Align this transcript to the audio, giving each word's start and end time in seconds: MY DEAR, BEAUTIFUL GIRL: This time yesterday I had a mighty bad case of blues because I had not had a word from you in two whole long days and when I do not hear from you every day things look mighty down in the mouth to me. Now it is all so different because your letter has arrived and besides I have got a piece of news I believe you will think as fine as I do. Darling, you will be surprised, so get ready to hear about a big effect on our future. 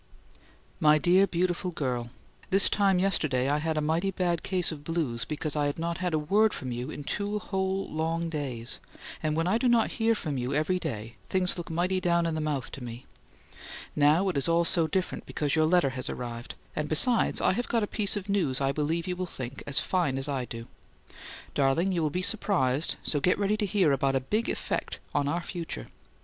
MY 0.79 0.97
DEAR, 0.97 1.27
BEAUTIFUL 1.27 1.69
GIRL: 1.73 2.09
This 2.49 2.71
time 2.71 2.97
yesterday 2.97 3.47
I 3.49 3.59
had 3.59 3.77
a 3.77 3.81
mighty 3.81 4.09
bad 4.09 4.41
case 4.41 4.71
of 4.71 4.83
blues 4.83 5.25
because 5.25 5.55
I 5.55 5.67
had 5.67 5.77
not 5.77 5.99
had 5.99 6.15
a 6.15 6.17
word 6.17 6.55
from 6.55 6.71
you 6.71 6.89
in 6.89 7.03
two 7.03 7.37
whole 7.37 7.87
long 7.87 8.27
days 8.27 8.79
and 9.21 9.35
when 9.35 9.45
I 9.45 9.59
do 9.59 9.67
not 9.69 9.91
hear 10.01 10.15
from 10.15 10.39
you 10.39 10.55
every 10.55 10.79
day 10.79 11.17
things 11.29 11.55
look 11.55 11.69
mighty 11.69 11.99
down 12.01 12.25
in 12.25 12.33
the 12.33 12.41
mouth 12.41 12.71
to 12.71 12.83
me. 12.83 13.05
Now 13.95 14.27
it 14.29 14.37
is 14.37 14.49
all 14.49 14.65
so 14.65 14.87
different 14.87 15.27
because 15.27 15.55
your 15.55 15.65
letter 15.65 15.91
has 15.91 16.09
arrived 16.09 16.55
and 16.75 16.89
besides 16.89 17.39
I 17.39 17.53
have 17.53 17.67
got 17.67 17.83
a 17.83 17.85
piece 17.85 18.17
of 18.17 18.27
news 18.27 18.59
I 18.59 18.71
believe 18.71 19.05
you 19.05 19.15
will 19.15 19.27
think 19.27 19.61
as 19.67 19.77
fine 19.79 20.17
as 20.17 20.27
I 20.27 20.45
do. 20.45 20.67
Darling, 21.53 21.91
you 21.91 22.01
will 22.01 22.09
be 22.09 22.23
surprised, 22.23 22.95
so 23.03 23.19
get 23.19 23.37
ready 23.37 23.55
to 23.55 23.67
hear 23.67 23.91
about 23.91 24.15
a 24.15 24.19
big 24.19 24.49
effect 24.49 24.97
on 25.13 25.27
our 25.27 25.43
future. 25.43 25.89